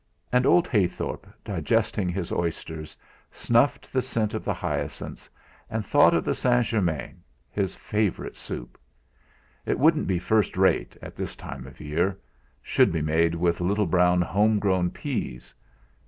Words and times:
And 0.31 0.47
old 0.47 0.67
Heythorp, 0.67 1.27
digesting 1.45 2.09
his 2.09 2.31
osyters, 2.31 2.97
snuffed 3.31 3.93
the 3.93 4.01
scent 4.01 4.33
of 4.33 4.43
the 4.43 4.51
hyacinths, 4.55 5.29
and 5.69 5.85
thought 5.85 6.15
of 6.15 6.25
the 6.25 6.33
St. 6.33 6.65
Germain, 6.65 7.21
his 7.51 7.75
favourite 7.75 8.35
soup. 8.35 8.79
It 9.63 9.77
would 9.77 9.95
n't 9.95 10.07
be 10.07 10.17
first 10.17 10.57
rate, 10.57 10.97
at 11.03 11.15
this 11.15 11.35
time 11.35 11.67
of 11.67 11.79
year 11.79 12.17
should 12.63 12.91
be 12.91 13.03
made 13.03 13.35
with 13.35 13.61
little 13.61 13.87
young 13.87 14.21
home 14.21 14.57
grown 14.57 14.89
peas. 14.89 15.53